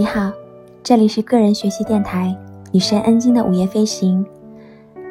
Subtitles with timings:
[0.00, 0.32] 你好
[0.82, 2.34] 这里是个人学习电台，
[2.72, 4.24] 女神恩晶的午夜飞行。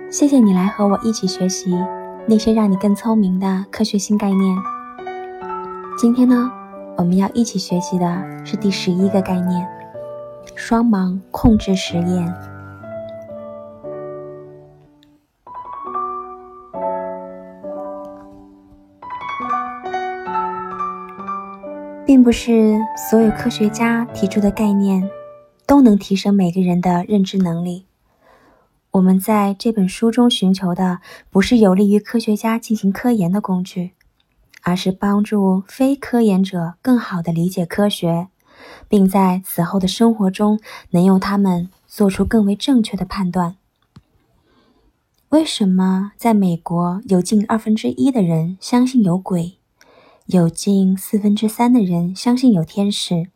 [0.10, 1.78] 谢谢你来和我一起学习
[2.26, 4.58] 那些让你更聪明的科学新概念。
[5.96, 6.52] 今天呢，
[6.98, 9.68] 我们要一起学习的是第十一个概念——
[10.58, 12.34] 双盲控制实验。
[22.10, 25.08] 并不是所有科学家提出的概念
[25.68, 27.86] 都能提升每个人的认知能力。
[28.90, 33.92] 我们在这本书中寻求的不是有利于科学家进行科研的工具，
[34.64, 38.30] 而是帮助非科研者更好地理解科学，
[38.88, 43.58] 并在此后的生活中能用它们做出更为正确的判断。
[45.30, 49.59] 为什么在美国有近二分之一的人相信有鬼？
[50.32, 53.30] 有近四分之三的人相信有天使，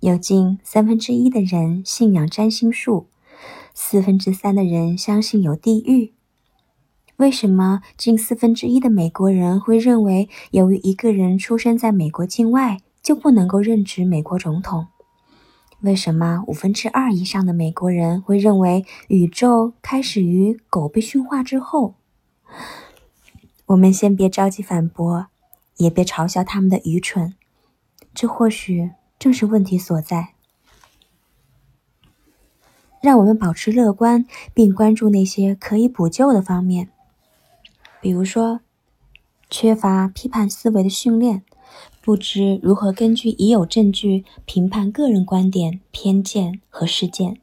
[0.00, 3.06] 有近三分之一的人信仰占星术，
[3.72, 6.12] 四分之三的人相信有地狱。
[7.18, 14.88] 为什么近四分之一的美国人会认为，由于一个人出生在美国境外，就不能够任职美国总统？
[15.82, 21.94] 为什么五分之二以上的美国人会认为宇宙开始于狗被驯化之后？
[23.66, 25.28] 我们先别着急反驳。
[25.76, 27.34] 也别嘲笑他们的愚蠢，
[28.14, 30.34] 这或许正是问题所在。
[33.00, 36.88] 让我们保持乐观，并关注那些可以补救的方面，
[38.00, 38.60] 比如说，
[39.50, 41.42] 缺乏批判思维的训练，
[42.00, 47.40] 不知如何根据已有证据评判个人观点、偏见和事件。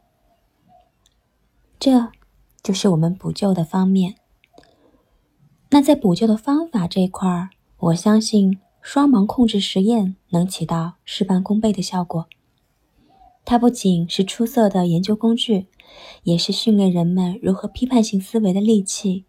[1.78, 2.12] 这
[2.64, 4.16] 就是我们补救的方面。
[5.70, 7.50] 那在补救的方法这一块儿。
[7.82, 12.28] 我相信双盲控制实验能起到事半功倍的效果。
[13.44, 15.66] 它不仅是出色的研究工具，
[16.22, 19.26] 也是训练人们如何批判性思维的利器。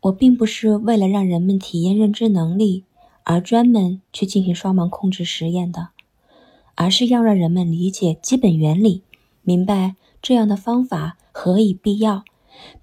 [0.00, 2.84] 我并不是为了让人们体验认知能力
[3.24, 5.88] 而专门去进行双盲控制实验的，
[6.74, 9.02] 而是要让人们理解基本原理，
[9.42, 12.24] 明白这样的方法何以必要，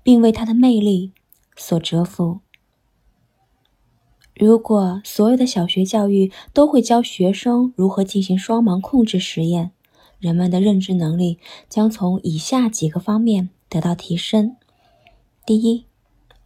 [0.03, 1.13] 并为它的魅力
[1.55, 2.41] 所折服。
[4.41, 9.69] 如果所有的小学教育都会教学生如何进行双盲控制实验，
[10.17, 11.37] 人们的认知能力
[11.69, 14.55] 将从以下几个方面得到提升：
[15.45, 15.85] 第一，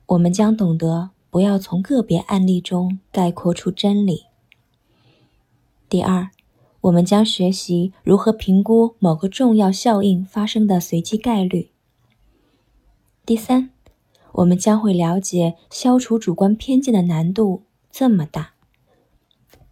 [0.07, 4.25] 我们将懂得不要从个别案例中概括出真理；
[5.87, 6.31] 第二，
[6.81, 11.69] 我们将学习如何评估某个重要效应发生的随机概率；
[13.25, 13.69] 第三，
[14.33, 17.61] 我们将会了解消除主观偏见的难度。
[17.97, 18.55] 这么大，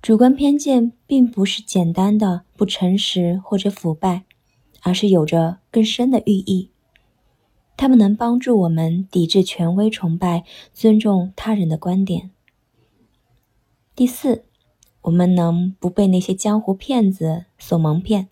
[0.02, 4.24] 主观偏见并不是简单的不诚实或者腐败，
[4.82, 6.72] 而是有着更深的寓意。
[7.76, 12.32] 它们能帮助我们抵制权威崇拜，尊重他人的观点。
[13.94, 14.46] 第四，
[15.02, 18.30] 我们能不被那些江湖骗子所蒙骗，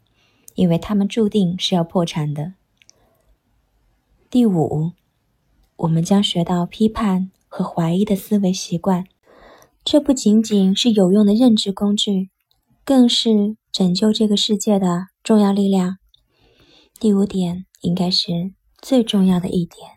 [0.56, 2.54] 因为他们注定是要破产的。
[4.30, 4.94] 第五，
[5.76, 9.06] 我们将学到批判和怀疑的思维习惯。
[9.92, 12.30] 这不仅仅是有用的认知工具，
[12.86, 15.98] 更是拯救这个世界的重要力量。
[16.98, 19.90] 第五点应该是最重要的一点。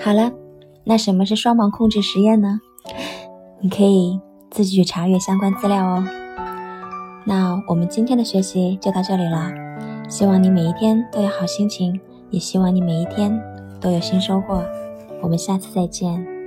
[0.00, 0.32] 好了，
[0.84, 2.62] 那什么是双盲控制实验呢？
[3.60, 4.20] 你可以
[4.50, 6.06] 自己去查阅相关资料哦。
[7.24, 9.52] 那我们今天的学习就到这里了，
[10.08, 13.38] 希望你每一天都有好心情，也希望你每一天
[13.80, 14.62] 都有新收获。
[15.20, 16.37] 我们下次再见。